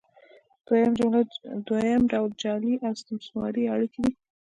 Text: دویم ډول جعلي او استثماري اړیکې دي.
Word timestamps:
دویم 1.67 2.01
ډول 2.11 2.31
جعلي 2.41 2.73
او 2.85 2.91
استثماري 2.97 3.63
اړیکې 3.73 3.99
دي. 4.05 4.13